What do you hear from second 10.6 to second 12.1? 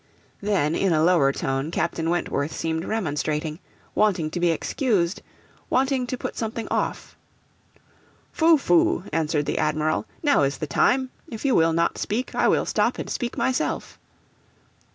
time; if you will not